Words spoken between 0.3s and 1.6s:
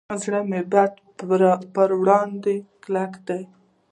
د بدۍ